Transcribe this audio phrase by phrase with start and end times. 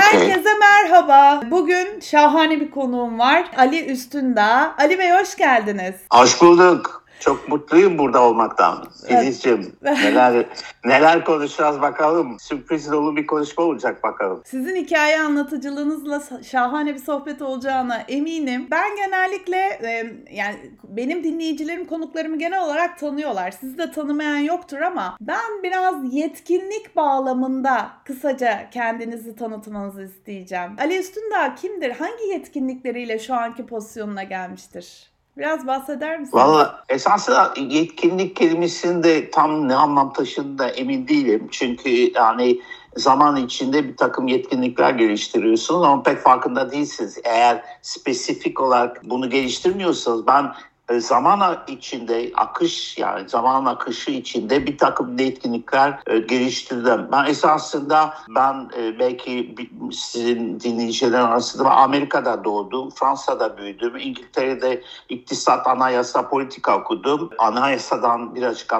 [0.00, 1.40] Herkese merhaba.
[1.50, 3.44] Bugün şahane bir konuğum var.
[3.58, 4.74] Ali Üstündağ.
[4.78, 5.94] Ali Bey hoş geldiniz.
[6.10, 7.01] Hoş bulduk.
[7.22, 8.84] Çok mutluyum burada olmaktan.
[9.06, 10.46] Filizciğim neler
[10.84, 12.36] neler konuşacağız bakalım.
[12.40, 14.42] Sürpriz dolu bir konuşma olacak bakalım.
[14.44, 18.68] Sizin hikaye anlatıcılığınızla şahane bir sohbet olacağına eminim.
[18.70, 23.50] Ben genellikle e, yani benim dinleyicilerim konuklarımı genel olarak tanıyorlar.
[23.50, 30.70] Sizi de tanımayan yoktur ama ben biraz yetkinlik bağlamında kısaca kendinizi tanıtmanızı isteyeceğim.
[30.78, 31.90] Ali Üstündağ kimdir?
[31.90, 35.11] Hangi yetkinlikleriyle şu anki pozisyonuna gelmiştir?
[35.36, 36.34] Biraz bahseder misiniz?
[36.34, 41.48] Valla esasında yetkinlik kelimesinde tam ne anlam taşıdığında emin değilim.
[41.50, 42.60] Çünkü yani
[42.96, 47.18] zaman içinde bir takım yetkinlikler geliştiriyorsunuz ama pek farkında değilsiniz.
[47.24, 50.52] Eğer spesifik olarak bunu geliştirmiyorsanız ben
[50.98, 57.08] zaman içinde akış yani zaman akışı içinde bir takım etkinlikler e, geliştirdim.
[57.12, 59.54] Ben esasında ben e, belki
[59.92, 67.30] sizin dinleyicilerin arasında Amerika'da doğdum, Fransa'da büyüdüm, İngiltere'de iktisat, anayasa, politika okudum.
[67.38, 68.72] Anayasadan birazcık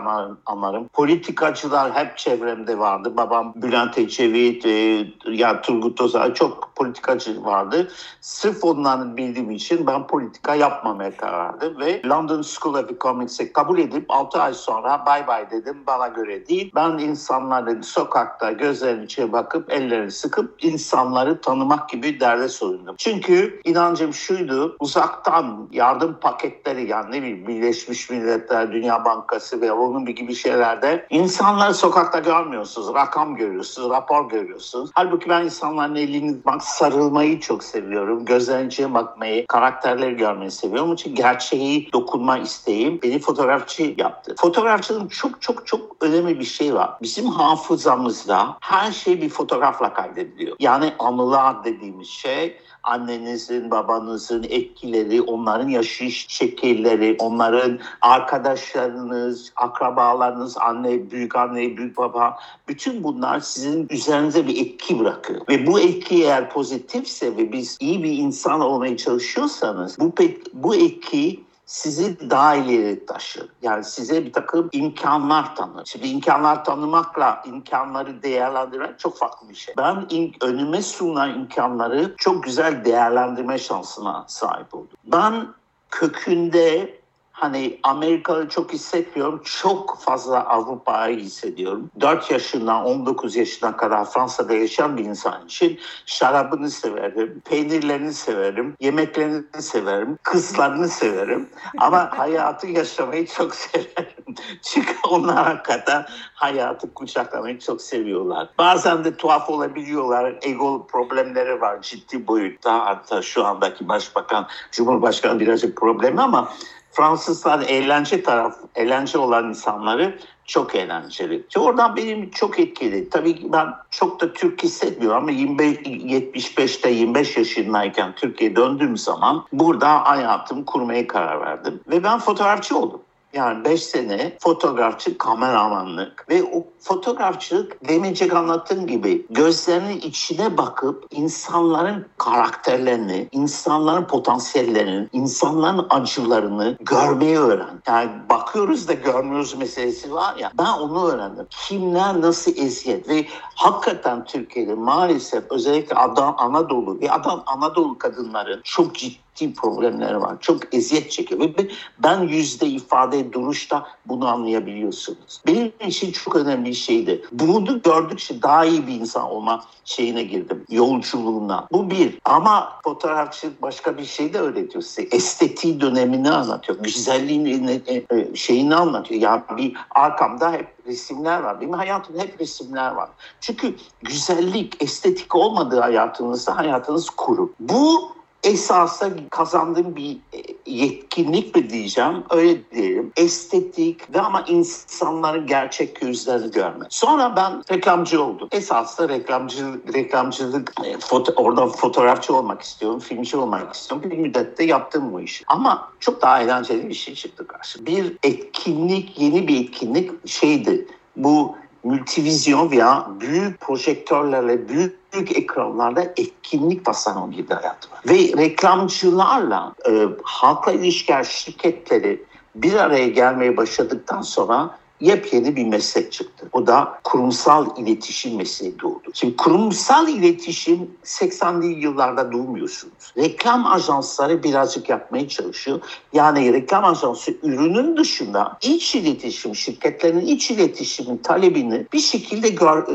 [0.46, 0.88] anlarım.
[0.88, 3.16] Politikacılar hep çevremde vardı.
[3.16, 7.88] Babam Bülent Ecevit, e, ya Turgut Özal çok politikacı vardı.
[8.20, 13.78] Sırf onları bildiğim için ben politika yapmamaya karar verdim ve London School of Economics'e kabul
[13.78, 16.72] edip 6 ay sonra bay bay dedim bana göre değil.
[16.74, 22.94] Ben insanların sokakta gözlerinin içine bakıp ellerini sıkıp insanları tanımak gibi derde sorundum.
[22.98, 30.06] Çünkü inancım şuydu uzaktan yardım paketleri yani ne bileyim Birleşmiş Milletler, Dünya Bankası ve onun
[30.06, 32.94] gibi şeylerde insanları sokakta görmüyorsunuz.
[32.94, 34.90] Rakam görüyorsunuz, rapor görüyorsunuz.
[34.94, 38.24] Halbuki ben insanların elini bak sarılmayı çok seviyorum.
[38.24, 40.86] Gözlerinin içine bakmayı, karakterleri görmeyi seviyorum.
[40.86, 44.34] Onun için gerçeği dokunma isteğim beni fotoğrafçı yaptı.
[44.38, 46.90] Fotoğrafçının çok çok çok önemli bir şey var.
[47.02, 50.56] Bizim hafızamızda her şey bir fotoğrafla kaydediliyor.
[50.60, 61.36] Yani anılar dediğimiz şey annenizin, babanızın etkileri, onların yaşayış şekilleri, onların arkadaşlarınız, akrabalarınız, anne, büyük
[61.36, 62.38] anne, büyük baba,
[62.68, 65.40] bütün bunlar sizin üzerinize bir etki bırakıyor.
[65.48, 70.12] Ve bu etki eğer pozitifse ve biz iyi bir insan olmaya çalışıyorsanız bu,
[70.52, 71.40] bu etki
[71.72, 73.48] sizi daha ileri taşır.
[73.62, 75.84] Yani size bir takım imkanlar tanır.
[75.86, 79.74] Şimdi imkanlar tanımakla imkanları değerlendirmek çok farklı bir şey.
[79.78, 84.96] Ben in, önüme sunulan imkanları çok güzel değerlendirme şansına sahip oldum.
[85.04, 85.46] Ben
[85.90, 87.00] kökünde
[87.32, 89.42] hani Amerika'yı çok hissetmiyorum.
[89.44, 91.90] Çok fazla Avrupa'yı hissediyorum.
[92.00, 99.62] 4 yaşından 19 yaşına kadar Fransa'da yaşayan bir insan için şarabını severim, peynirlerini severim, yemeklerini
[99.62, 101.48] severim, kızlarını severim.
[101.78, 104.34] Ama hayatı yaşamayı çok severim.
[104.62, 108.48] Çünkü onlar hakikaten hayatı kucaklamayı çok seviyorlar.
[108.58, 110.38] Bazen de tuhaf olabiliyorlar.
[110.42, 112.86] Ego problemleri var ciddi boyutta.
[112.86, 116.48] Hatta şu andaki başbakan, cumhurbaşkanı birazcık problemi ama
[116.92, 121.44] Fransızlar eğlence taraf, eğlence olan insanları çok eğlenceli.
[121.48, 123.10] İşte oradan benim çok etkili.
[123.10, 130.04] Tabii ben çok da Türk hissetmiyorum ama 25, 75'te 25 yaşındayken Türkiye'ye döndüğüm zaman burada
[130.04, 131.80] hayatımı kurmaya karar verdim.
[131.90, 133.00] Ve ben fotoğrafçı oldum.
[133.32, 142.06] Yani 5 sene fotoğrafçı, kameramanlık ve o fotoğrafçılık demeyecek anlattığım gibi gözlerinin içine bakıp insanların
[142.18, 147.82] karakterlerini, insanların potansiyellerini, insanların acılarını görmeyi öğren.
[147.86, 151.46] Yani bakıyoruz da görmüyoruz meselesi var ya ben onu öğrendim.
[151.50, 158.94] Kimler nasıl eziyet ve hakikaten Türkiye'de maalesef özellikle Adam Anadolu ve Adam Anadolu kadınların çok
[158.94, 160.36] ciddi ciddi problemleri var.
[160.40, 161.40] Çok eziyet çekiyor.
[161.40, 161.68] Ve
[162.02, 165.42] ben yüzde ifade duruşta bunu anlayabiliyorsunuz.
[165.46, 167.22] Benim için çok önemli şeydi.
[167.32, 170.64] Bunu gördükçe daha iyi bir insan olma şeyine girdim.
[170.70, 171.66] Yolculuğuna.
[171.72, 172.18] Bu bir.
[172.24, 175.02] Ama fotoğrafçı başka bir şey de öğretiyor size.
[175.02, 176.78] Estetiği dönemini anlatıyor.
[176.78, 179.20] Güzelliğin e, e, şeyini anlatıyor.
[179.20, 181.60] Yani bir arkamda hep resimler var.
[181.60, 183.08] Benim hayatımda hep resimler var.
[183.40, 187.52] Çünkü güzellik, estetik olmadığı hayatınızda hayatınız kuru.
[187.60, 188.12] Bu
[188.42, 193.12] esasla kazandığım bir e, yetkinlik mi diyeceğim öyle diyelim.
[193.16, 196.86] Estetik ve ama insanların gerçek yüzlerini görme.
[196.88, 198.48] Sonra ben reklamcı oldum.
[198.52, 204.10] Esasla reklamcı, reklamcılık e, foto, oradan fotoğrafçı olmak istiyorum, filmci olmak istiyorum.
[204.10, 205.44] Bir müddette yaptım bu işi.
[205.46, 207.86] Ama çok daha eğlenceli bir şey çıktı karşı.
[207.86, 210.86] Bir etkinlik, yeni bir etkinlik şeydi.
[211.16, 218.00] Bu multivizyon veya büyük projektörlerle, büyük büyük ekranlarda etkinlik tasarımı gibi hayat var.
[218.08, 222.22] Ve reklamcılarla e, halkla ilişkiler şirketleri
[222.54, 226.48] bir araya gelmeye başladıktan sonra yepyeni bir meslek çıktı.
[226.52, 229.10] O da kurumsal iletişim mesleği doğdu.
[229.14, 233.12] Şimdi kurumsal iletişim 80'li yıllarda duymuyorsunuz.
[233.16, 235.80] Reklam ajansları birazcık yapmaya çalışıyor.
[236.12, 242.54] Yani reklam ajansı ürünün dışında iç iletişim, şirketlerin iç iletişimin talebini bir şekilde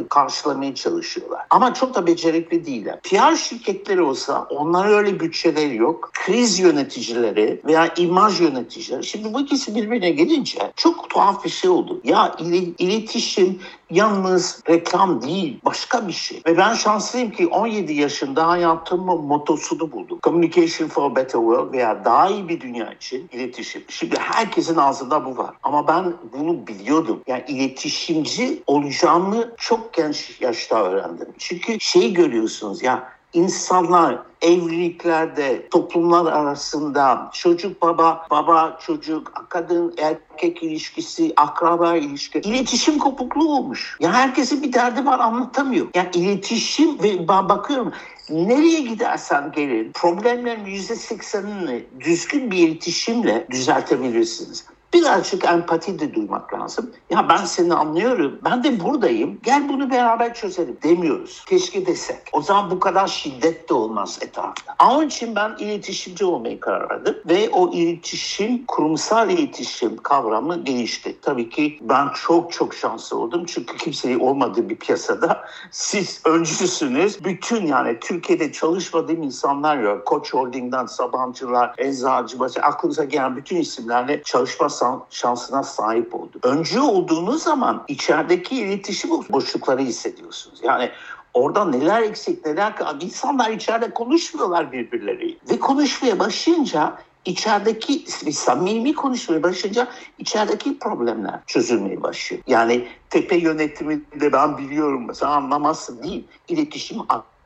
[0.09, 1.45] karşılamaya çalışıyorlar.
[1.49, 2.99] Ama çok da becerikli değiller.
[3.01, 6.11] PR şirketleri olsa onların öyle bütçeleri yok.
[6.13, 9.03] Kriz yöneticileri veya imaj yöneticileri.
[9.03, 11.96] Şimdi bu ikisi birbirine gelince çok tuhaf bir şey oldu.
[12.03, 12.35] Ya
[12.79, 13.59] iletişim
[13.91, 16.41] yalnız reklam değil başka bir şey.
[16.45, 20.19] Ve ben şanslıyım ki 17 yaşında hayatımın motosunu buldum.
[20.23, 23.83] Communication for a Better World veya daha iyi bir dünya için iletişim.
[23.87, 25.55] Şimdi herkesin ağzında bu var.
[25.63, 27.21] Ama ben bunu biliyordum.
[27.27, 31.27] Yani iletişimci olacağımı çok genç yaşta öğrendim.
[31.37, 41.33] Çünkü şey görüyorsunuz ya insanlar evliliklerde, toplumlar arasında çocuk baba, baba çocuk, kadın erkek ilişkisi,
[41.37, 43.97] akraba ilişki, iletişim kopukluğu olmuş.
[43.99, 45.87] Ya herkesin bir derdi var anlatamıyor.
[45.95, 47.93] Yani iletişim ve ben bakıyorum
[48.29, 54.65] nereye gidersen gelin problemlerin yüzde seksenini düzgün bir iletişimle düzeltebilirsiniz.
[54.93, 56.91] Birazcık empati de duymak lazım.
[57.09, 58.39] Ya ben seni anlıyorum.
[58.43, 59.39] Ben de buradayım.
[59.43, 61.45] Gel bunu beraber çözelim demiyoruz.
[61.45, 62.17] Keşke desek.
[62.31, 64.75] O zaman bu kadar şiddet de olmaz etrafta.
[64.89, 67.15] Onun için ben iletişimci olmayı karar verdim.
[67.25, 71.17] Ve o iletişim, kurumsal iletişim kavramı gelişti.
[71.21, 73.45] Tabii ki ben çok çok şanslı oldum.
[73.45, 77.23] Çünkü kimseyi olmadığı bir piyasada siz öncüsünüz.
[77.23, 80.05] Bütün yani Türkiye'de çalışmadığım insanlar yok.
[80.05, 84.69] Koç Holding'den Sabancılar, Eczacı, aklınıza gelen bütün isimlerle çalışma
[85.09, 86.39] şansına sahip oldu.
[86.43, 90.59] Öncü olduğunuz zaman içerideki iletişim boşlukları hissediyorsunuz.
[90.63, 90.89] Yani
[91.33, 99.87] orada neler eksik neler insanlar içeride konuşmuyorlar birbirleriyle ve konuşmaya başlayınca içerideki samimi konuşmaya başlayınca
[100.17, 102.43] içerideki problemler çözülmeye başlıyor.
[102.47, 106.27] Yani tepe yönetiminde ben biliyorum mesela anlamazsın değil.
[106.47, 106.97] İletişim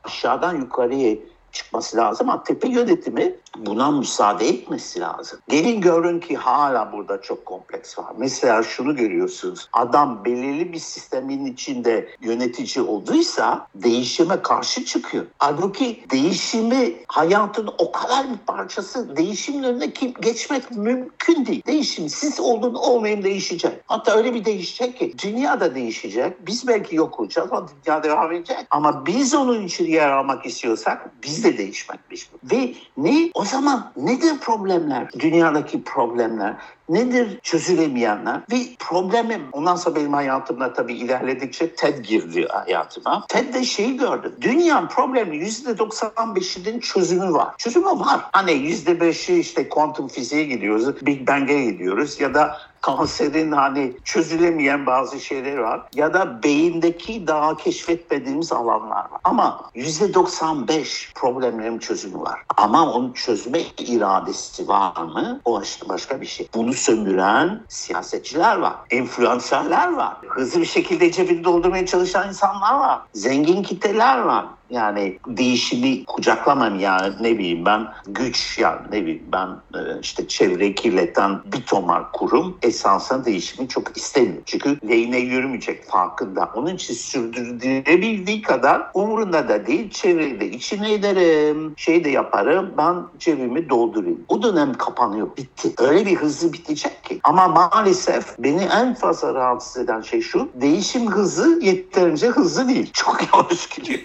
[0.04, 1.16] aşağıdan yukarıya
[1.52, 5.38] çıkması lazım ama tepe yönetimi buna müsaade etmesi lazım.
[5.48, 8.12] Gelin görün ki hala burada çok kompleks var.
[8.18, 9.68] Mesela şunu görüyorsunuz.
[9.72, 15.24] Adam belirli bir sistemin içinde yönetici olduysa değişime karşı çıkıyor.
[15.38, 21.62] Halbuki değişimi hayatın o kadar bir parçası değişimin önüne kim geçmek mümkün değil.
[21.66, 23.72] Değişim siz olun olmayın değişecek.
[23.86, 26.46] Hatta öyle bir değişecek ki dünya da değişecek.
[26.46, 28.58] Biz belki yok olacağız ama dünya devam edecek.
[28.70, 32.38] Ama biz onun için yer almak istiyorsak biz de değişmek mecbur.
[32.52, 33.30] Ve ne?
[33.34, 35.10] O zaman nedir problemler?
[35.18, 36.54] Dünyadaki problemler.
[36.88, 38.40] Nedir çözülemeyenler?
[38.52, 43.24] Ve problemi ondan sonra benim hayatımda tabii ilerledikçe TED girdi hayatıma.
[43.28, 44.32] TED'de şeyi gördüm.
[44.40, 47.54] Dünyanın problemi %95'inin çözümü var.
[47.58, 48.20] Çözümü var.
[48.32, 55.20] Hani %5'i işte kuantum fiziğe gidiyoruz, Big Bang'e gidiyoruz ya da kanserin hani çözülemeyen bazı
[55.20, 55.82] şeyler var.
[55.94, 59.20] Ya da beyindeki daha keşfetmediğimiz alanlar var.
[59.24, 62.40] Ama %95 problemlerin çözümü var.
[62.56, 65.40] Ama onun çözüme iradesi var mı?
[65.44, 66.48] O başka bir şey.
[66.54, 68.74] Bunu sömüren siyasetçiler var.
[68.90, 70.16] Enfluenserler var.
[70.28, 73.00] Hızlı bir şekilde cebini doldurmaya çalışan insanlar var.
[73.14, 74.46] Zengin kitleler var.
[74.72, 80.74] Yani değişimi kucaklamam yani ne bileyim ben güç yani ne bileyim ben e, işte çevre
[80.74, 84.42] kirleten bir tomar kurum esansına değişimi çok istemiyor.
[84.46, 86.50] Çünkü lehine yürümeyecek farkında.
[86.54, 89.90] Onun için sürdürülebildiği kadar umurunda da değil.
[89.90, 92.74] Çevreyi içine ederim, şey de yaparım.
[92.78, 94.24] Ben cebimi doldurayım.
[94.28, 95.36] O dönem kapanıyor.
[95.36, 95.72] Bitti.
[95.78, 97.20] Öyle bir hızlı bitecek ki.
[97.22, 100.48] Ama maalesef beni en fazla rahatsız eden şey şu.
[100.54, 102.90] Değişim hızı yeterince hızlı değil.
[102.92, 104.00] Çok yavaş gidiyor.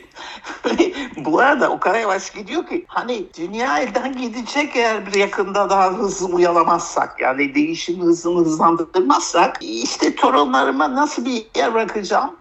[1.17, 5.91] Bu arada o kadar yavaş gidiyor ki hani dünya elden gidecek eğer bir yakında daha
[5.91, 12.35] hızlı uyalamazsak yani değişim hızını hızlandırmazsak işte torunlarıma nasıl bir yer bırakacağım?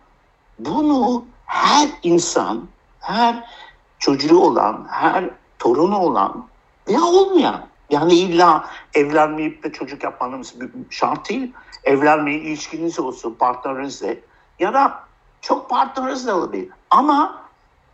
[0.59, 2.65] Bunu her insan,
[3.01, 3.45] her
[3.99, 6.47] çocuğu olan, her torunu olan
[6.89, 10.55] veya olmayan yani illa evlenmeyip de çocuk yapmanız
[10.91, 11.53] şart değil.
[11.85, 14.21] Evlenmeyin, ilişkiniz olsun partnerinizle
[14.59, 15.01] ya da
[15.41, 16.69] çok partnerinizle olabilir.
[16.91, 17.46] Ama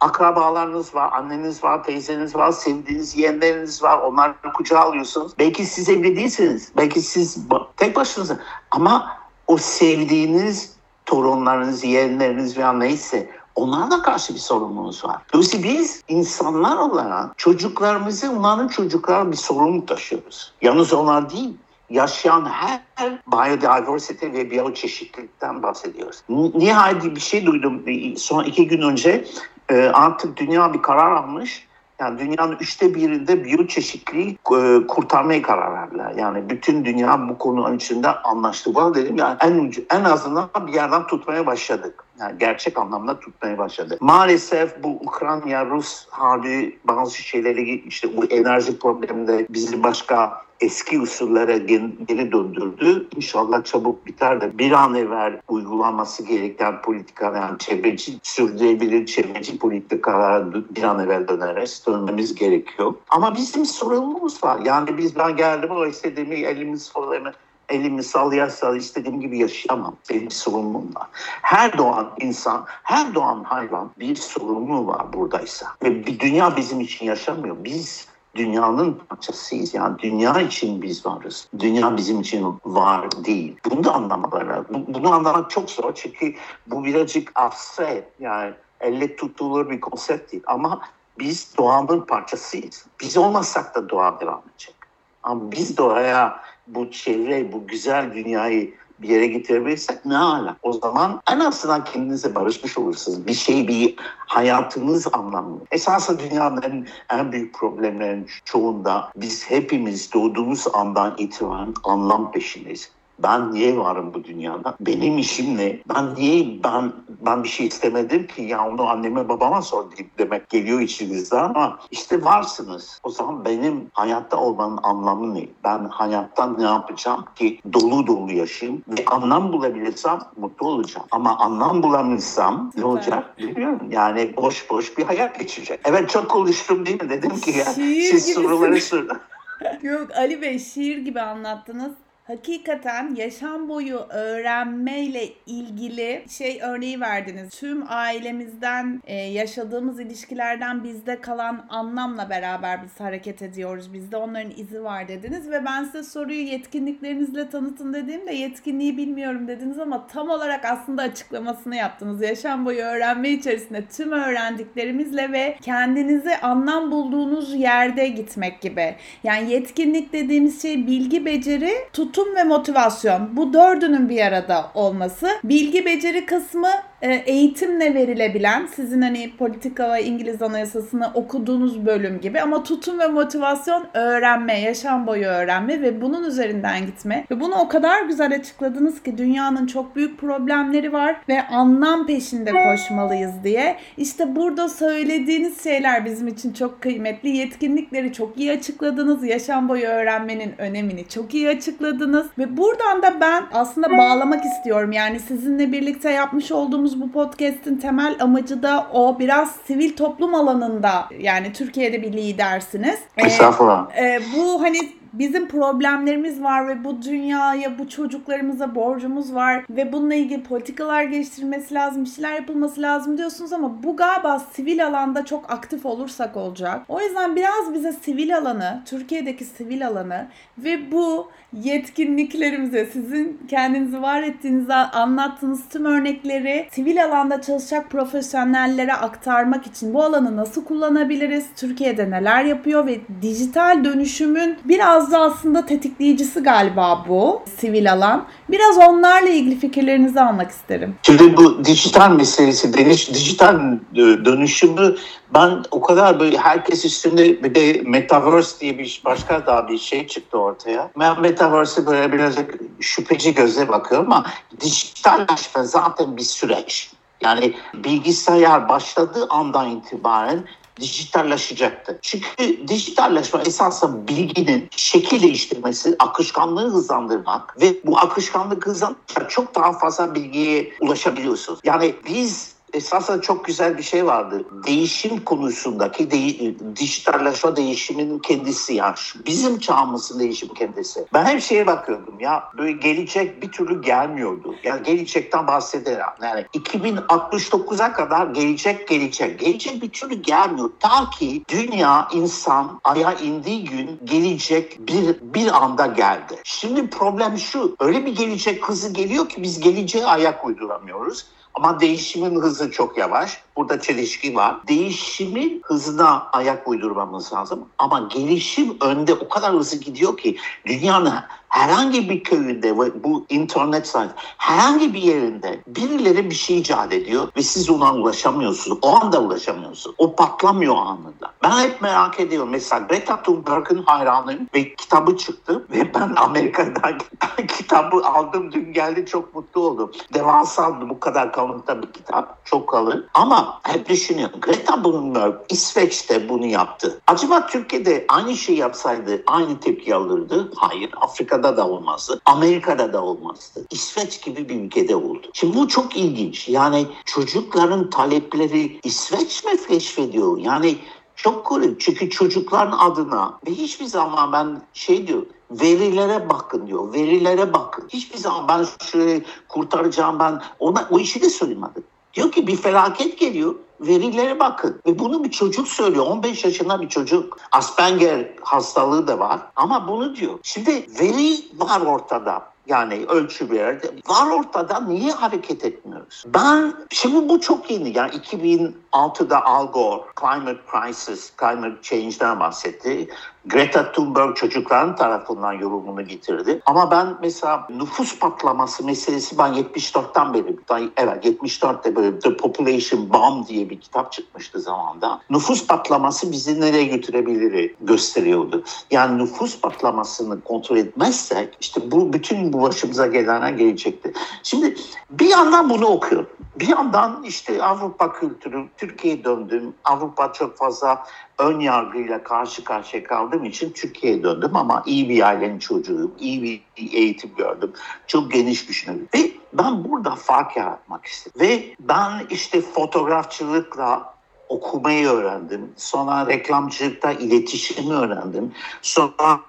[0.03, 3.99] akrabalarınız var, anneniz var, teyzeniz var, sevdiğiniz yeğenleriniz var.
[3.99, 5.33] Onları kucağa alıyorsunuz.
[5.39, 6.73] Belki siz evli değilsiniz.
[6.77, 7.39] Belki siz
[7.77, 8.39] tek başınıza.
[8.71, 9.17] Ama
[9.47, 10.73] o sevdiğiniz
[11.07, 15.23] torunlarınız, yeğenleriniz veya neyse onlarla karşı bir sorumluluğunuz var.
[15.33, 20.53] Dolayısıyla biz insanlar olarak çocuklarımızı onların çocuklar bir sorumluluk taşıyoruz.
[20.63, 21.57] Yalnız onlar değil
[21.91, 22.81] yaşayan her
[23.27, 26.23] biodiversity ve biyoçeşitlilikten bahsediyoruz.
[26.55, 27.83] Nihayet bir şey duydum
[28.17, 29.25] son iki gün önce
[29.73, 31.67] e, artık dünya bir karar almış.
[32.01, 36.13] Yani dünyanın üçte birinde biyoçeşitliği e, kurtarmaya karar verdiler.
[36.17, 38.75] Yani bütün dünya bu konu içinde anlaştı.
[38.75, 42.05] Bana dedim yani en, ucu, en azından bir yerden tutmaya başladık.
[42.21, 43.99] Yani gerçek anlamda tutmaya başladı.
[44.01, 52.33] Maalesef bu Ukrayna-Rus hali bazı şeyleri işte bu enerji probleminde bizi başka eski usullere geri
[52.33, 53.09] döndürdü.
[53.17, 60.55] İnşallah çabuk biter de bir an evvel uygulanması gereken politika yani çevreci, sürdürülebilir çevreci politikalara
[60.55, 62.95] bir an evvel döneriz, dönmemiz gerekiyor.
[63.11, 64.61] Ama bizim sorumluluğumuz var.
[64.65, 67.33] Yani biz ben geldim o istediğimi elimiz falan
[67.69, 69.97] elimi sallaya sallaya istediğim gibi yaşayamam.
[70.11, 71.07] Benim sorumluluğum var.
[71.43, 75.67] Her doğan insan, her doğan hayvan bir sorumluluğu var buradaysa.
[75.83, 77.57] Ve bir dünya bizim için yaşamıyor.
[77.65, 79.75] Biz dünyanın parçasıyız.
[79.75, 81.49] Yani dünya için biz varız.
[81.59, 83.57] Dünya bizim için var değil.
[83.71, 84.65] Bunu da anlamaları.
[84.89, 86.35] Bunu anlamak çok zor çünkü
[86.67, 90.43] bu birazcık abstrait yani elle tutulur bir konsept değil.
[90.47, 90.81] Ama
[91.19, 92.87] biz doğanın parçasıyız.
[93.01, 94.75] Biz olmasak da doğa devam edecek.
[95.23, 100.57] Ama biz doğaya bu çevre, bu güzel dünyayı bir yere getirebilirsek ne ala.
[100.63, 103.27] O zaman en azından kendinize barışmış olursunuz.
[103.27, 103.95] Bir şey, bir
[104.27, 105.59] hayatınız anlamlı.
[105.71, 112.91] Esasında dünyanın en büyük problemlerin çoğunda biz hepimiz doğduğumuz andan itibaren anlam peşindeyiz.
[113.19, 114.77] Ben niye varım bu dünyada?
[114.81, 115.79] Benim işim ne?
[115.95, 116.93] Ben niye ben
[117.27, 121.79] ben bir şey istemedim ki ya onu anneme babama sor deyip demek geliyor içinizde ama
[121.91, 123.01] işte varsınız.
[123.03, 125.47] O zaman benim hayatta olmanın anlamı ne?
[125.65, 131.07] Ben hayattan ne yapacağım ki dolu dolu yaşayayım ve anlam bulabilirsem mutlu olacağım.
[131.11, 133.81] Ama anlam bulamıyorsam ne olacak bilmiyorum.
[133.91, 135.81] Yani boş boş bir hayat geçecek.
[135.85, 137.11] Evet çok konuştum değil mi?
[137.11, 139.09] Dedim ki ya Şiir siz soruları sorun.
[139.83, 141.93] Yok Ali Bey şiir gibi anlattınız
[142.25, 147.51] hakikaten yaşam boyu öğrenmeyle ilgili şey örneği verdiniz.
[147.51, 153.93] Tüm ailemizden e, yaşadığımız ilişkilerden bizde kalan anlamla beraber biz hareket ediyoruz.
[153.93, 159.79] Bizde onların izi var dediniz ve ben size soruyu yetkinliklerinizle tanıtın dediğimde yetkinliği bilmiyorum dediniz
[159.79, 162.23] ama tam olarak aslında açıklamasını yaptınız.
[162.23, 168.95] Yaşam boyu öğrenme içerisinde tüm öğrendiklerimizle ve kendinizi anlam bulduğunuz yerde gitmek gibi.
[169.25, 175.29] Yani yetkinlik dediğimiz şey bilgi, beceri, tutum tutum ve motivasyon bu dördünün bir arada olması.
[175.45, 176.71] Bilgi beceri kısmı
[177.09, 183.87] eğitimle verilebilen sizin hani politika ve İngiliz anayasasını okuduğunuz bölüm gibi ama tutum ve motivasyon
[183.95, 187.27] öğrenme, yaşam boyu öğrenme ve bunun üzerinden gitme.
[187.31, 192.51] Ve bunu o kadar güzel açıkladınız ki dünyanın çok büyük problemleri var ve anlam peşinde
[192.51, 193.77] koşmalıyız diye.
[193.97, 197.37] İşte burada söylediğiniz şeyler bizim için çok kıymetli.
[197.37, 199.25] Yetkinlikleri çok iyi açıkladınız.
[199.25, 202.27] Yaşam boyu öğrenmenin önemini çok iyi açıkladınız.
[202.39, 204.93] Ve buradan da ben aslında bağlamak istiyorum.
[204.93, 210.35] Yani sizinle birlikte yapmış olduğumuz yaptığımız bu podcast'in temel amacı da o biraz sivil toplum
[210.35, 213.01] alanında yani Türkiye'de bir lidersiniz.
[213.17, 213.87] Estağfurullah.
[213.97, 214.79] Ee, e, bu hani
[215.13, 221.75] bizim problemlerimiz var ve bu dünyaya, bu çocuklarımıza borcumuz var ve bununla ilgili politikalar geliştirilmesi
[221.75, 226.83] lazım, bir şeyler yapılması lazım diyorsunuz ama bu galiba sivil alanda çok aktif olursak olacak.
[226.89, 230.27] O yüzden biraz bize sivil alanı, Türkiye'deki sivil alanı
[230.59, 239.67] ve bu yetkinliklerimize, sizin kendinizi var ettiğinizi anlattığınız tüm örnekleri sivil alanda çalışacak profesyonellere aktarmak
[239.67, 241.47] için bu alanı nasıl kullanabiliriz?
[241.57, 248.27] Türkiye'de neler yapıyor ve dijital dönüşümün biraz biraz da aslında tetikleyicisi galiba bu sivil alan.
[248.49, 250.97] Biraz onlarla ilgili fikirlerinizi almak isterim.
[251.03, 252.75] Şimdi bu dijital meselesi,
[253.15, 254.97] dijital dönüşümü
[255.35, 260.07] ben o kadar böyle herkes üstünde bir de Metaverse diye bir başka daha bir şey
[260.07, 260.91] çıktı ortaya.
[260.99, 264.27] Ben Metaverse'e böyle birazcık şüpheci gözle bakıyorum ama
[264.61, 266.91] dijitalleşme zaten bir süreç.
[267.23, 270.45] Yani bilgisayar başladığı andan itibaren
[270.81, 271.99] dijitallaşacaktı.
[272.03, 280.15] Çünkü dijitalleşme esasında bilginin şekil değiştirmesi, akışkanlığı hızlandırmak ve bu akışkanlık hızlandırmak çok daha fazla
[280.15, 281.61] bilgiye ulaşabiliyorsunuz.
[281.65, 284.45] Yani biz esasında çok güzel bir şey vardı.
[284.67, 288.95] Değişim konusundaki de, dijitalleşme değişimin kendisi yani.
[289.27, 291.07] Bizim çağımızın değişim kendisi.
[291.15, 294.55] Ben hep şeye bakıyordum ya böyle gelecek bir türlü gelmiyordu.
[294.65, 296.07] Yani gelecekten bahsederim.
[296.23, 299.41] Yani 2069'a kadar gelecek gelecek.
[299.41, 300.71] Gelecek bir türlü gelmiyor.
[300.81, 306.35] Ta ki dünya insan aya indiği gün gelecek bir, bir anda geldi.
[306.45, 307.77] Şimdi problem şu.
[307.81, 311.27] Öyle bir gelecek hızı geliyor ki biz geleceğe ayak uyduramıyoruz.
[311.55, 313.43] Ama değişimin hızı çok yavaş.
[313.57, 314.57] Burada çelişki var.
[314.69, 317.69] Değişimin hızına ayak uydurmamız lazım.
[317.79, 321.15] Ama gelişim önde o kadar hızlı gidiyor ki dünyanın
[321.53, 327.43] herhangi bir köyünde bu internet sayesinde herhangi bir yerinde birileri bir şey icat ediyor ve
[327.43, 328.79] siz ona ulaşamıyorsunuz.
[328.83, 329.97] O anda ulaşamıyorsunuz.
[329.99, 331.33] O patlamıyor anında.
[331.43, 332.49] Ben hep merak ediyorum.
[332.51, 336.99] Mesela Greta Thunberg'ın hayranıyım ve kitabı çıktı ve ben Amerika'dan
[337.49, 338.53] kitabı aldım.
[338.53, 339.93] Dün geldi çok mutlu oldum.
[340.15, 342.47] Devasa bu kadar kalınlıkta bir kitap.
[342.47, 343.07] Çok kalın.
[343.15, 344.41] Ama hep düşünüyorum.
[344.41, 347.01] Greta Thunberg İsveç'te bunu yaptı.
[347.07, 350.53] Acaba Türkiye'de aynı şey yapsaydı aynı tepki alırdı?
[350.57, 350.91] Hayır.
[351.01, 352.21] Afrika'da da olmazdı.
[352.25, 353.67] Amerika'da da olmazdı.
[353.71, 355.31] İsveç gibi bir ülkede oldu.
[355.33, 356.49] Şimdi bu çok ilginç.
[356.49, 360.39] Yani çocukların talepleri İsveç mi keşfediyor?
[360.39, 360.79] Yani
[361.17, 365.23] çok komik çünkü çocukların adına ve hiçbir zaman ben şey diyor
[365.61, 366.93] verilere bakın diyor.
[366.93, 367.89] Verilere bakın.
[367.89, 371.85] Hiçbir zaman ben şöyle kurtaracağım ben ona o işi de söylemedim.
[372.15, 373.55] Diyor ki bir felaket geliyor.
[373.81, 374.81] Verilere bakın.
[374.87, 376.07] Ve bunu bir çocuk söylüyor.
[376.07, 377.39] 15 yaşında bir çocuk.
[377.53, 379.41] Asperger hastalığı da var.
[379.57, 380.39] Ama bunu diyor.
[380.43, 382.52] Şimdi veri var ortada.
[382.67, 383.87] Yani ölçü bir yerde.
[384.09, 386.25] Var ortada niye hareket etmiyoruz?
[386.27, 387.99] Ben, şimdi bu çok yeni.
[387.99, 393.09] Yani 2006'da Al Gore Climate Crisis, Climate Change'den bahsetti.
[393.47, 396.63] Greta Thunberg çocukların tarafından yorumunu getirdi.
[396.67, 400.57] Ama ben mesela nüfus patlaması meselesi ben 74'ten beri,
[400.97, 405.21] evet 74'te böyle The Population Bomb diye bir kitap çıkmıştı zamanda.
[405.31, 408.65] Nüfus patlaması bizi nereye götürebilir gösteriyordu.
[408.91, 414.13] Yani nüfus patlamasını kontrol etmezsek işte bu bütün bu başımıza gelenler gelecekti.
[414.43, 414.75] Şimdi
[415.11, 416.29] bir yandan bunu okuyorum.
[416.57, 419.75] Bir yandan işte Avrupa kültürü, Türkiye'ye döndüm.
[419.85, 421.05] Avrupa çok fazla
[421.39, 426.93] ön yargıyla karşı karşıya kaldığım için Türkiye'ye döndüm ama iyi bir ailenin çocuğuyum, iyi bir
[426.93, 427.73] eğitim gördüm.
[428.07, 429.09] Çok geniş düşünüyorum.
[429.15, 431.41] Ve ben burada fark yaratmak istedim.
[431.41, 434.15] Ve ben işte fotoğrafçılıkla
[434.49, 435.73] okumayı öğrendim.
[435.77, 438.53] Sonra reklamcılıkta iletişimi öğrendim.
[438.83, 439.41] Sonra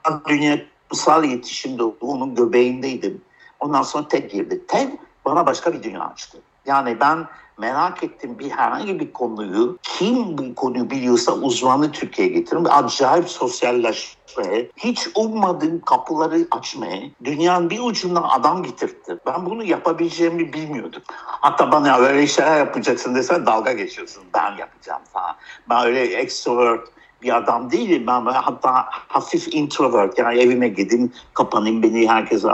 [0.93, 3.21] dünyasal iletişimde onun göbeğindeydim.
[3.59, 4.61] Ondan sonra TED girdi.
[4.67, 4.89] TED
[5.25, 6.37] bana başka bir dünya açtı.
[6.65, 12.65] Yani ben merak ettim bir herhangi bir konuyu kim bu konuyu biliyorsa uzmanı Türkiye'ye getirin.
[12.65, 19.17] Acayip sosyalleşmeye, hiç ummadığım kapıları açmaya, dünyanın bir ucundan adam getirtti.
[19.25, 21.01] Ben bunu yapabileceğimi bilmiyordum.
[21.25, 24.23] Hatta bana öyle şeyler yapacaksın desen dalga geçiyorsun.
[24.33, 25.35] Ben yapacağım falan.
[25.69, 26.87] Ben öyle extrovert
[27.23, 28.07] bir adam değilim.
[28.07, 30.17] Ben hatta hafif introvert.
[30.17, 32.45] Yani evime gideyim, kapanayım, beni herkes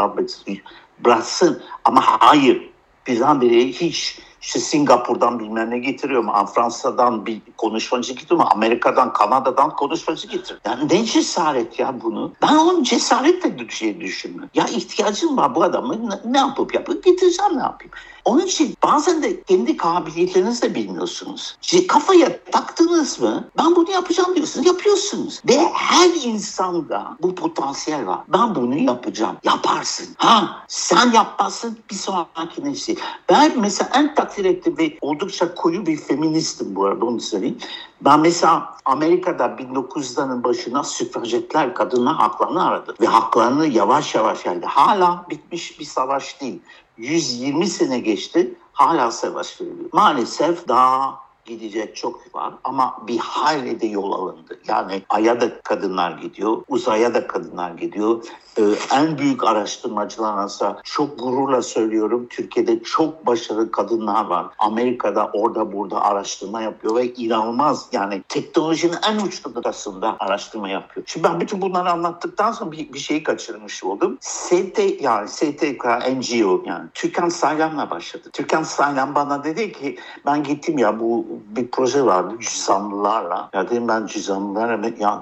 [1.05, 1.61] bıraksın.
[1.85, 2.69] Ama hayır,
[3.07, 10.59] birdenbire hiç işte Singapur'dan bilmem ne getiriyor Fransa'dan bir konuşmacı getiriyor Amerika'dan, Kanada'dan konuşmacı getiriyor.
[10.65, 12.33] Yani ne cesaret ya bunu?
[12.41, 14.49] Ben onun cesaretle şey düşünmüyorum.
[14.53, 17.91] Ya ihtiyacım var bu adamı ne yapıp yapıp getireceğim ne yapayım.
[18.29, 21.57] Onun için bazen de kendi kabiliyetlerinizi de bilmiyorsunuz.
[21.61, 25.41] İşte kafaya taktınız mı ben bunu yapacağım diyorsunuz yapıyorsunuz.
[25.49, 28.19] Ve her insanda bu potansiyel var.
[28.27, 29.37] Ben bunu yapacağım.
[29.43, 30.07] Yaparsın.
[30.17, 32.95] Ha sen yapmazsın bir sonraki nesil.
[33.29, 37.57] Ben mesela en takdir ettim ve oldukça koyu bir feministim bu arada onu söyleyeyim.
[38.01, 42.95] Ben mesela Amerika'da 1900'lerin başına süfrajetler kadınlar haklarını aradı.
[43.01, 44.65] Ve haklarını yavaş yavaş geldi.
[44.65, 46.61] Hala bitmiş bir savaş değil.
[46.97, 49.89] 120 sene geçti hala savaş veriliyor.
[49.93, 54.59] Maalesef daha gidecek çok var ama bir hayli de yol alındı.
[54.67, 58.23] Yani Ay'a da kadınlar gidiyor, uzaya da kadınlar gidiyor.
[58.57, 58.63] Ee,
[58.95, 64.45] en büyük araştırmacılar arasında çok gururla söylüyorum Türkiye'de çok başarılı kadınlar var.
[64.59, 71.05] Amerika'da orada burada araştırma yapıyor ve inanılmaz yani teknolojinin en uç noktasında araştırma yapıyor.
[71.09, 74.17] Şimdi ben bütün bunları anlattıktan sonra bir, bir şeyi kaçırmış oldum.
[74.21, 78.29] ST yani STK NGO yani Türkan Saylan'la başladı.
[78.33, 83.49] Türkan Saylan bana dedi ki ben gittim ya bu bir proje vardı cüzdanlılarla.
[83.53, 85.21] Ya dedim ben cüzdanlılara ya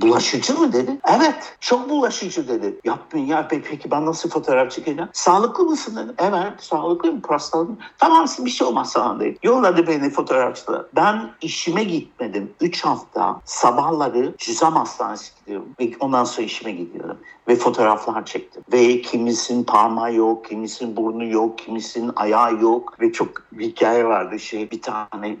[0.00, 0.98] Bulaşıcı mı dedi?
[1.04, 2.80] Evet çok bulaşıcı dedi.
[2.84, 5.10] Yapmayın ya peki ben nasıl fotoğraf çekeceğim?
[5.12, 6.14] Sağlıklı mısın dedi.
[6.18, 7.78] Evet sağlıklıyım hastalığım.
[7.98, 9.38] Tamam bir şey olmaz sana dedi.
[9.42, 10.82] Yolladı beni fotoğrafçılar.
[10.96, 12.52] Ben işime gitmedim.
[12.60, 15.68] Üç hafta sabahları Cüzam Hastanesi gidiyorum.
[15.80, 17.18] Ve ondan sonra işime gidiyorum.
[17.48, 18.62] Ve fotoğraflar çektim.
[18.72, 23.00] Ve kimisinin parmağı yok, kimisinin burnu yok, kimisinin ayağı yok.
[23.00, 24.38] Ve çok bir hikaye vardı.
[24.38, 25.36] Şey, bir tane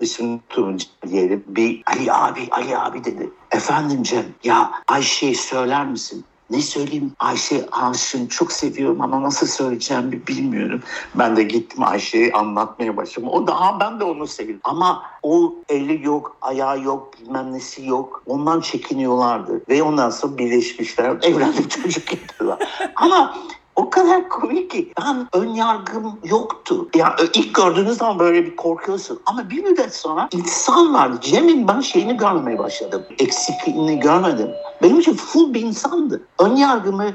[0.00, 1.44] ismini tutunca diyelim.
[1.46, 3.30] Bir Ali abi, Ali abi dedi.
[3.50, 6.24] Efendim Cem ya Ayşe'yi söyler misin?
[6.50, 10.82] Ne söyleyeyim Ayşe aşığım çok seviyorum ama nasıl söyleyeceğimi bilmiyorum.
[11.14, 13.28] Ben de gittim Ayşe'yi anlatmaya başladım.
[13.28, 14.60] O da ben de onu seviyorum.
[14.64, 18.22] Ama o eli yok, ayağı yok, bilmem nesi yok.
[18.26, 19.62] Ondan çekiniyorlardı.
[19.68, 21.16] Ve ondan sonra birleşmişler.
[21.22, 22.58] Evlendik çocuk yaptılar.
[22.96, 23.38] ama
[23.78, 26.88] o kadar komik ki ben ön yargım yoktu.
[26.94, 29.20] Ya yani ilk gördüğünüz zaman böyle bir korkuyorsun.
[29.26, 31.18] Ama bir müddet sonra insan vardı.
[31.20, 33.02] Cem'in ben şeyini görmeye başladım.
[33.18, 34.50] Eksikliğini görmedim.
[34.82, 36.22] Benim için full bir insandı.
[36.38, 37.06] Ön yargımı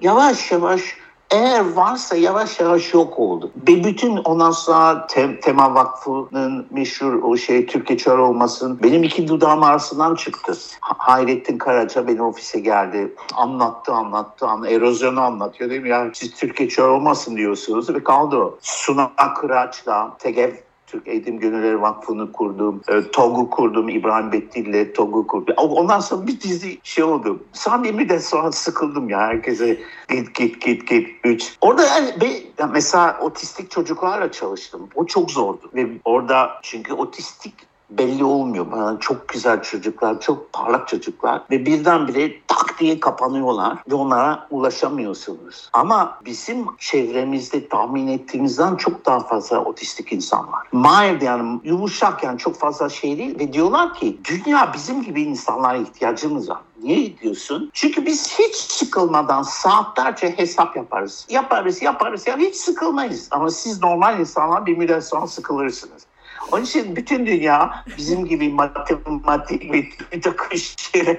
[0.00, 0.82] yavaş yavaş
[1.30, 3.50] eğer varsa yavaş yavaş yok oldu.
[3.68, 9.28] Ve bütün ondan sonra Tem Tema Vakfı'nın meşhur o şey Türkiye Çağrı olmasın benim iki
[9.28, 10.52] dudağım arasından çıktı.
[10.80, 13.14] Hayrettin Karaca benim ofise geldi.
[13.34, 14.46] Anlattı anlattı.
[14.46, 15.88] anlattı erozyonu anlatıyor değil mi?
[15.88, 18.58] Yani siz Türkiye Çağrı olmasın diyorsunuz ve kaldı o.
[18.60, 20.52] Suna Kıraç'la Tegev
[20.94, 22.80] Türk Eğitim Gönülleri Vakfı'nı kurdum.
[22.88, 23.88] E, TOG'u kurdum.
[23.88, 25.54] İbrahim Bettil ile TOG'u kurdum.
[25.56, 27.42] Ondan sonra bir dizi şey oldu.
[27.82, 29.18] Bir de sonra sıkıldım ya.
[29.18, 29.78] Herkese
[30.08, 31.08] git git git git.
[31.24, 31.56] Üç.
[31.60, 34.88] Orada yani ben, mesela otistik çocuklarla çalıştım.
[34.94, 35.70] O çok zordu.
[35.74, 37.54] Ve orada çünkü otistik
[37.90, 38.66] belli olmuyor.
[38.72, 45.70] Bana çok güzel çocuklar, çok parlak çocuklar ve birdenbire tak diye kapanıyorlar ve onlara ulaşamıyorsunuz.
[45.72, 50.68] Ama bizim çevremizde tahmin ettiğimizden çok daha fazla otistik insan var.
[50.72, 55.76] Mild yani yumuşak yani çok fazla şey değil ve diyorlar ki dünya bizim gibi insanlara
[55.76, 56.60] ihtiyacımız var.
[56.82, 57.70] Niye diyorsun?
[57.72, 61.26] Çünkü biz hiç sıkılmadan saatlerce hesap yaparız.
[61.30, 62.26] Yaparız, yaparız.
[62.26, 63.28] Yani hiç sıkılmayız.
[63.30, 66.06] Ama siz normal insanlar bir müddet sonra sıkılırsınız.
[66.52, 70.58] Onun için bütün dünya bizim gibi matematik ve bir takım
[70.92, 71.16] şeyler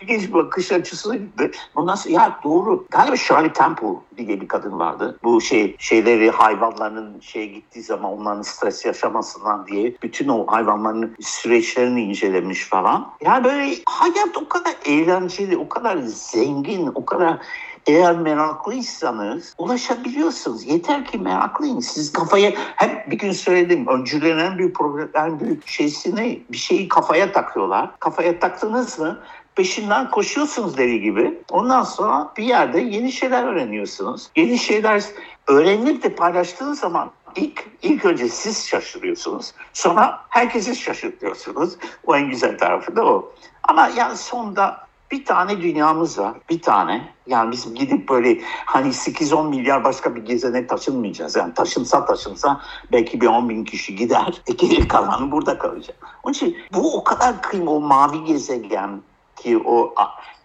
[0.00, 1.50] ilginç bir bakış açısıydı.
[1.74, 2.86] Ondan sonra ya doğru.
[2.90, 3.86] Galiba Shirley Temple
[4.16, 5.18] diye bir kadın vardı.
[5.24, 12.02] Bu şey şeyleri hayvanların şeye gittiği zaman onların stres yaşamasından diye bütün o hayvanların süreçlerini
[12.02, 13.12] incelemiş falan.
[13.20, 17.38] Yani böyle hayat o kadar eğlenceli, o kadar zengin, o kadar
[17.86, 20.66] eğer meraklıysanız ulaşabiliyorsunuz.
[20.66, 21.80] Yeter ki meraklıyın.
[21.80, 23.86] Siz kafaya hep bir gün söyledim.
[23.86, 26.38] Öncülerin en büyük problem, büyük şeysi ne?
[26.50, 27.90] Bir şeyi kafaya takıyorlar.
[28.00, 29.20] Kafaya taktınız mı
[29.54, 31.38] peşinden koşuyorsunuz deli gibi.
[31.50, 34.30] Ondan sonra bir yerde yeni şeyler öğreniyorsunuz.
[34.36, 35.04] Yeni şeyler
[35.46, 39.52] öğrenip de paylaştığınız zaman ilk ilk önce siz şaşırıyorsunuz.
[39.72, 41.76] Sonra herkesi şaşırtıyorsunuz.
[42.06, 43.32] O en güzel tarafı da o.
[43.62, 46.34] Ama yani sonunda bir tane dünyamız var.
[46.50, 47.08] Bir tane.
[47.26, 51.36] Yani biz gidip böyle hani 8-10 milyar başka bir gezene taşınmayacağız.
[51.36, 52.60] Yani taşınsa taşınsa
[52.92, 54.42] belki bir 10 bin kişi gider.
[54.46, 55.96] E geri kalanı burada kalacak.
[56.22, 59.02] Onun için bu o kadar kıyım o mavi gezegen
[59.36, 59.94] ki o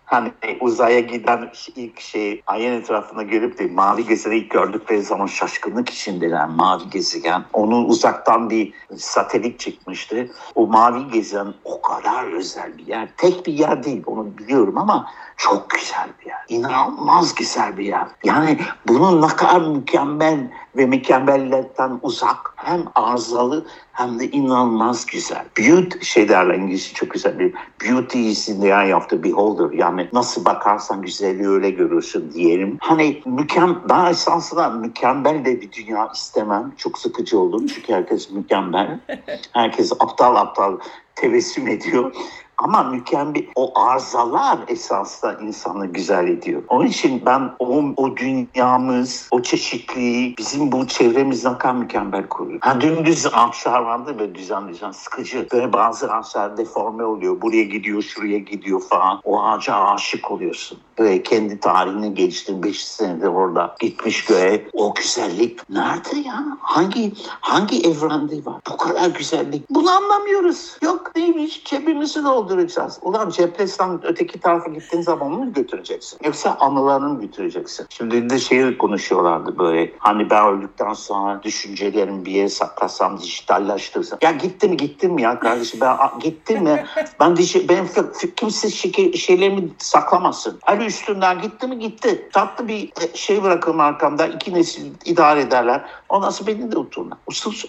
[0.10, 5.90] hani uzaya giden ilk şey ayın etrafında görüp de mavi gezegeni ilk gördükleri zaman şaşkınlık
[5.90, 7.44] içindeler mavi gezegen.
[7.54, 10.30] Onun uzaktan bir satelit çıkmıştı.
[10.56, 13.10] O mavi gezegen o kadar özel bir yer.
[13.18, 16.46] Tek bir yer değil onu biliyorum ama çok güzel bir yer.
[16.50, 18.08] İnanılmaz güzel bir yer.
[18.24, 25.46] Yani bunun ne kadar mükemmel ve mükemmellikten uzak hem arızalı hem de inanılmaz güzel.
[25.58, 27.54] Beauty şey derler İngilizce çok güzel bir
[27.86, 29.78] beauty is in the eye of the beholder.
[29.78, 32.78] Yani nasıl bakarsan güzelliği öyle görürsün diyelim.
[32.82, 36.74] Hani mükemmel, ben esasında mükemmel de bir dünya istemem.
[36.78, 39.00] Çok sıkıcı oldum çünkü herkes mükemmel.
[39.54, 40.78] Herkes aptal aptal
[41.16, 42.16] tebessüm ediyor.
[42.64, 46.64] Ama mükemmel o arızalar esasında insanı güzel ediyor.
[46.68, 52.60] Onun için ben o, o dünyamız, o çeşitliği bizim bu çevremiz ne kadar mükemmel koruyor.
[52.62, 55.48] Ha, dümdüz ağaçlar vardı böyle düzen düzen sıkıcı.
[55.52, 57.42] Böyle bazı ağaçlar deforme oluyor.
[57.42, 59.22] Buraya gidiyor, şuraya gidiyor falan.
[59.24, 60.80] O ağaca aşık oluyorsun.
[61.00, 64.68] Böyle kendi tarihini geçtin 5 senedir orada gitmiş göğe.
[64.74, 66.58] O güzellik nerede ya?
[66.62, 68.62] Hangi hangi evrende var?
[68.72, 69.70] Bu kadar güzellik.
[69.70, 70.78] Bunu anlamıyoruz.
[70.82, 71.64] Yok neymiş?
[71.66, 73.00] Cebimizi doldu dolduracağız.
[73.02, 76.20] Ulan ceplesten öteki tarafa gittiğin zaman onu götüreceksin?
[76.26, 77.86] Yoksa anılarını mı götüreceksin?
[77.90, 79.92] Şimdi de şeyi konuşuyorlardı böyle.
[80.00, 84.20] Hani ben öldükten sonra düşüncelerimi bir yere saklasam, dijitallaştırsam.
[84.22, 85.82] Ya gittim gittim ya kardeşim.
[85.82, 86.86] Ben gittim mi?
[87.20, 87.88] Ben dişi, benim
[88.36, 88.70] kimse
[89.18, 90.60] şeylerimi saklamasın.
[90.68, 92.30] Ali üstünden gitti mi gitti.
[92.34, 94.28] Tatlı bir e, şey bırakırım arkamda.
[94.28, 95.82] iki nesil idare ederler.
[96.10, 97.18] Ondan sonra beni de unuturlar.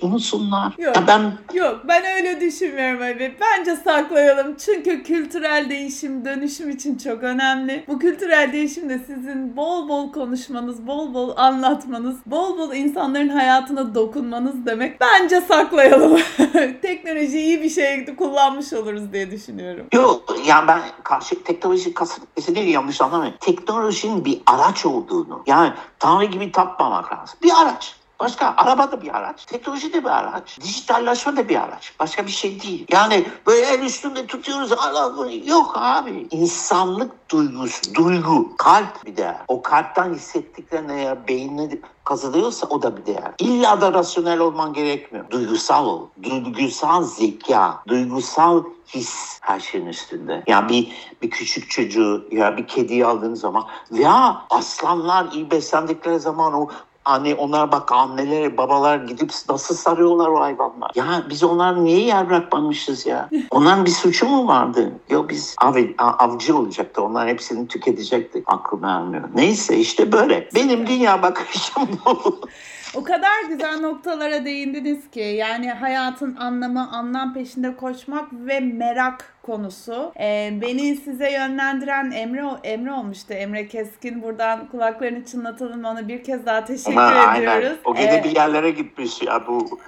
[0.03, 0.75] Unutsunlar.
[0.79, 1.33] Yok, ya ben...
[1.55, 3.37] yok ben öyle düşünmüyorum abi.
[3.41, 4.57] Bence saklayalım.
[4.57, 7.85] Çünkü kültürel değişim, dönüşüm için çok önemli.
[7.89, 13.95] Bu kültürel değişim de sizin bol bol konuşmanız, bol bol anlatmanız, bol bol insanların hayatına
[13.95, 15.01] dokunmanız demek.
[15.01, 16.21] Bence saklayalım.
[16.83, 19.87] Teknoloji iyi bir şey kullanmış oluruz diye düşünüyorum.
[19.93, 23.35] Yok yani ben karşı teknoloji kasıtlısı değil yanlış anlamayın.
[23.41, 27.39] Teknolojinin bir araç olduğunu yani Tanrı gibi tapmamak lazım.
[27.43, 28.00] Bir araç.
[28.21, 31.93] Başka araba da bir araç, teknoloji de bir araç, dijitalleşme de bir araç.
[32.01, 32.87] Başka bir şey değil.
[32.93, 34.73] Yani böyle el üstünde tutuyoruz.
[34.73, 36.29] Allah yok abi.
[36.31, 39.37] İnsanlık duygusu, duygu, kalp bir değer.
[39.49, 43.33] O kalpten hissettiklerine eğer beynine kazanıyorsa o da bir değer.
[43.39, 45.31] İlla da rasyonel olman gerekmiyor.
[45.31, 46.07] Duygusal ol.
[46.23, 50.43] Duygusal zeka, duygusal his her şeyin üstünde.
[50.47, 56.53] Yani bir bir küçük çocuğu ya bir kediyi aldığın zaman veya aslanlar iyi beslendikleri zaman
[56.55, 56.69] o
[57.05, 60.91] Hani onlar bak anneler, babalar gidip nasıl sarıyorlar o hayvanlar.
[60.95, 63.29] Ya biz onlar niye yer bırakmamışız ya?
[63.51, 64.93] Onların bir suçu mu vardı?
[65.11, 67.03] Yok biz av, avcı olacaktı.
[67.03, 68.45] Onlar hepsini tüketecektik.
[68.47, 69.29] Aklım ermiyor.
[69.35, 70.49] Neyse işte böyle.
[70.55, 72.41] Benim dünya bakışım bu.
[72.95, 80.13] O kadar güzel noktalara değindiniz ki yani hayatın anlamı, anlam peşinde koşmak ve merak konusu.
[80.21, 83.35] Ee, beni size yönlendiren Emre Emre olmuştu.
[83.35, 84.23] Emre Keskin.
[84.23, 85.85] Buradan kulaklarını çınlatalım.
[85.85, 87.63] Ona bir kez daha teşekkür Ama ediyoruz.
[87.63, 87.77] Aynen.
[87.85, 89.81] O gene Ee, bir yerlere gitmiş ya bu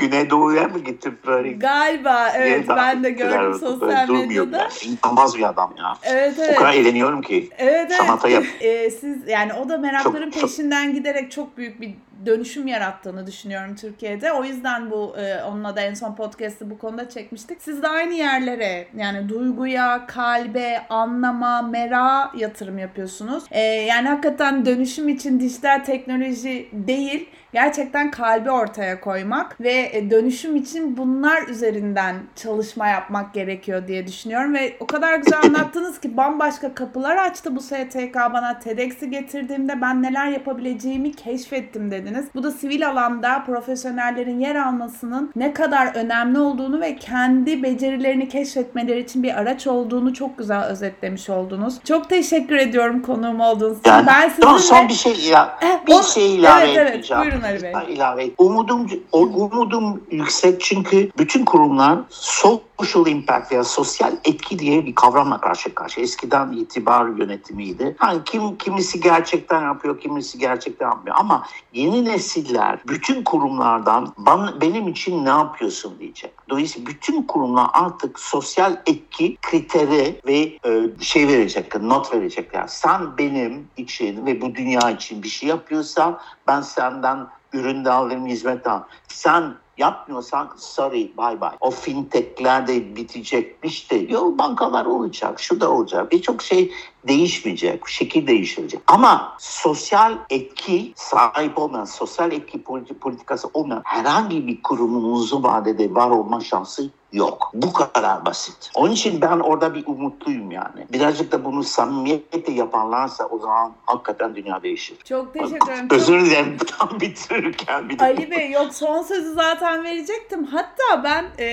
[0.00, 1.52] Güneydoğu'ya mı gitti böyle?
[1.52, 4.68] Galiba evet Yeni ben de gördüm sosyal medyada.
[4.84, 5.94] İnanılmaz bir adam ya.
[6.02, 6.56] Evet O evet.
[6.56, 7.48] kadar eğleniyorum ki.
[7.58, 7.92] Evet evet.
[7.92, 8.44] Sanata yap.
[8.60, 11.94] Ee, siz yani o da merakların Çok- çok- peşinden giderek çok büyük bir
[12.26, 14.32] dönüşüm yarattığını düşünüyorum Türkiye'de.
[14.32, 17.62] O yüzden bu e, onunla da en son podcast'ı bu konuda çekmiştik.
[17.62, 23.44] Siz de aynı yerlere yani duyguya, kalbe, anlama, mera yatırım yapıyorsunuz.
[23.50, 30.56] Ee, yani hakikaten dönüşüm için dijital teknoloji değil gerçekten kalbi ortaya koymak ve e, dönüşüm
[30.56, 36.74] için bunlar üzerinden çalışma yapmak gerekiyor diye düşünüyorum ve o kadar güzel anlattınız ki bambaşka
[36.74, 42.13] kapılar açtı bu STK bana TEDx'i getirdiğimde ben neler yapabileceğimi keşfettim dediniz.
[42.34, 49.00] Bu da sivil alanda profesyonellerin yer almasının ne kadar önemli olduğunu ve kendi becerilerini keşfetmeleri
[49.00, 51.80] için bir araç olduğunu çok güzel özetlemiş oldunuz.
[51.84, 53.90] Çok teşekkür ediyorum konuğum olduğunuz için.
[53.90, 54.58] Yani, ben sizinle...
[54.58, 55.58] son bir şey ya.
[55.62, 56.94] Eh, Bir o- şey ilave Evet, evet.
[56.94, 57.22] edeceğim.
[57.22, 57.72] Buyurun Ali Bey.
[57.88, 58.30] İlave.
[58.38, 65.74] Umudum, umudum yüksek çünkü bütün kurumlar social impact ya sosyal etki diye bir kavramla karşı
[65.74, 66.04] karşıya.
[66.04, 67.96] Eskiden itibar yönetimiydi.
[67.98, 71.16] Hani kim kimisi gerçekten yapıyor, kimisi gerçekten yapmıyor.
[71.20, 76.32] Ama yeni nesiller bütün kurumlardan bana, benim için ne yapıyorsun diyecek.
[76.50, 82.66] Dolayısıyla bütün kurumlar artık sosyal etki kriteri ve e, şey verecekler, not verecekler.
[82.66, 88.26] Sen benim için ve bu dünya için bir şey yapıyorsan ben senden ürün de alırım,
[88.26, 88.86] hizmet alırım.
[89.08, 91.50] Sen yapmıyorsan sorry bye bye.
[91.60, 93.96] O fintechler de bitecekmiş de.
[93.96, 96.12] Yok bankalar olacak, şu da olacak.
[96.12, 96.72] Birçok şey
[97.08, 98.80] değişmeyecek, şekil değişecek.
[98.86, 105.94] Ama sosyal etki sahip olmayan, sosyal etki politi- politikası olmayan herhangi bir kurumun uzun vadede
[105.94, 107.50] var olma şansı yok.
[107.54, 108.70] Bu kadar basit.
[108.74, 110.86] Onun için ben orada bir umutluyum yani.
[110.92, 114.96] Birazcık da bunu samimiyetle yaparlarsa o zaman hakikaten dünya değişir.
[115.04, 115.88] Çok teşekkür ederim.
[115.90, 120.44] Özür dilerim tam bitirirken bir Ali Bey yok son sözü zaten verecektim.
[120.44, 121.44] Hatta ben e,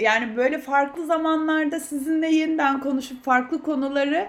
[0.00, 4.28] yani böyle farklı zamanlarda sizinle yeniden konuşup farklı konuları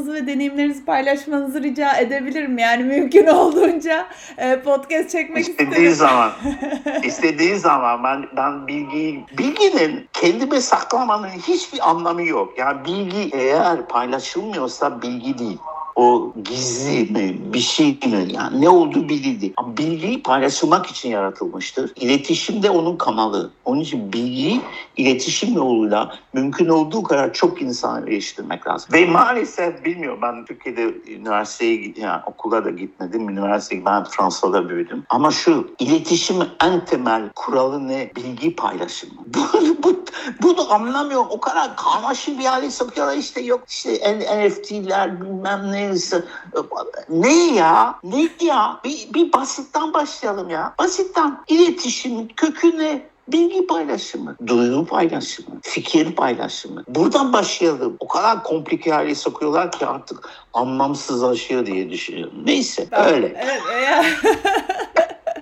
[0.00, 2.58] anlatmanızı ve deneyimlerinizi paylaşmanızı rica edebilirim.
[2.58, 4.06] Yani mümkün olduğunca
[4.38, 5.94] e, podcast çekmek İstediği isterim.
[5.94, 6.32] zaman,
[7.02, 12.58] istediği zaman ben ben bilgiyi bilginin kendime saklamanın hiçbir anlamı yok.
[12.58, 15.58] Yani bilgi eğer paylaşılmıyorsa bilgi değil.
[16.00, 18.28] O gizli mi, bir şey mi?
[18.32, 19.52] Yani ne olduğu belli değil.
[19.56, 21.92] Ama bilgi paylaşılmak için yaratılmıştır.
[21.96, 23.50] İletişim de onun kanalı.
[23.64, 24.60] Onun için bilgiyi
[24.96, 28.92] iletişim yoluyla mümkün olduğu kadar çok insana eriştirmek lazım.
[28.92, 33.28] Ve maalesef bilmiyorum ben Türkiye'de üniversiteye yani okula da gitmedim.
[33.28, 35.04] Üniversiteye ben Fransa'da büyüdüm.
[35.08, 38.10] Ama şu iletişimin en temel kuralı ne?
[38.16, 39.20] Bilgi paylaşımı.
[39.26, 40.04] Bu, bu,
[40.42, 41.26] bunu anlamıyorum.
[41.30, 43.16] O kadar karmaşık bir hale sokuyorlar.
[43.16, 46.24] İşte yok işte NFT'ler bilmem neyse.
[47.08, 47.94] Ne ya?
[48.04, 48.80] Ne ya?
[48.84, 50.74] Bir, bir basitten başlayalım ya.
[50.78, 53.10] Basitten iletişimin kökü ne?
[53.32, 56.84] Bilgi paylaşımı, duygu paylaşımı, fikir paylaşımı.
[56.88, 57.96] Buradan başlayalım.
[58.00, 62.34] O kadar komplike hale sokuyorlar ki artık anlamsızlaşıyor diye düşünüyorum.
[62.44, 63.40] Neyse öyle.
[63.44, 64.20] Evet, eğer...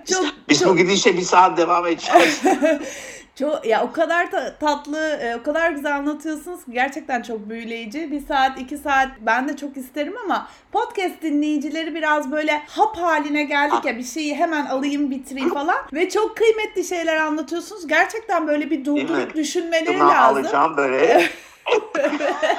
[0.05, 2.41] çok, Biz çok, bu gidişle bir saat devam edeceğiz.
[3.39, 8.11] çok, ya o kadar ta- tatlı, e, o kadar güzel anlatıyorsunuz ki gerçekten çok büyüleyici.
[8.11, 13.43] Bir saat, iki saat ben de çok isterim ama podcast dinleyicileri biraz böyle hap haline
[13.43, 17.87] geldik ya bir şeyi hemen alayım bitireyim falan ve çok kıymetli şeyler anlatıyorsunuz.
[17.87, 20.37] Gerçekten böyle bir durdurup düşünmeleri Bunu lazım.
[20.37, 21.23] alacağım böyle.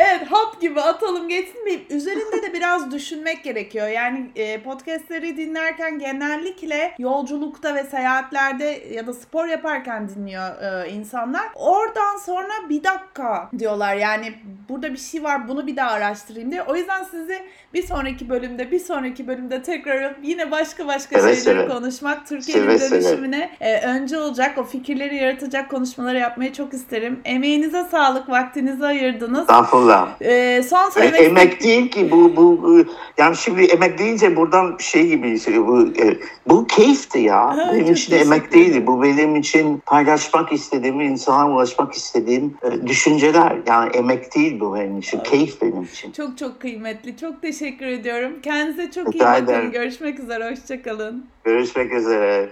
[0.00, 3.88] evet hap gibi atalım geçsin bir üzerinde de biraz düşünmek gerekiyor.
[3.88, 11.42] Yani e, podcastleri dinlerken genellikle yolculukta ve seyahatlerde ya da spor yaparken dinliyor e, insanlar.
[11.54, 14.34] Oradan sonra bir dakika diyorlar yani
[14.68, 16.62] burada bir şey var bunu bir daha araştırayım diye.
[16.62, 17.42] O yüzden sizi
[17.74, 21.68] bir sonraki bölümde bir sonraki bölümde tekrar yine başka başka Seve şeyleri seve.
[21.68, 22.90] konuşmak Türkiye'nin seve.
[22.90, 27.20] dönüşümüne e, önce olacak o fikirleri yaratacak konuşmaları yapmayı çok isterim.
[27.24, 29.40] Emeğinize sağlık vaktinizi ayırdınız.
[29.40, 29.89] Estağfurullah.
[30.22, 32.84] Ee, son E, söylemek emek değil ki bu bu bu-
[33.18, 37.56] yani şimdi emek deyince buradan şey gibi şey, bu e, bu keyifti ya.
[37.56, 38.86] Ha, benim için emek değildi.
[38.86, 43.56] Bu benim için paylaşmak istediğim, insana ulaşmak istediğim e, düşünceler.
[43.66, 45.20] Yani emek değil bu benim için.
[45.20, 46.12] Keyif benim için.
[46.12, 47.16] çok çok kıymetli.
[47.16, 48.32] Çok teşekkür ediyorum.
[48.42, 49.72] Kendinize çok iyi bakın.
[49.72, 50.50] Görüşmek üzere.
[50.50, 51.26] Hoşçakalın.
[51.44, 52.48] Görüşmek üzere.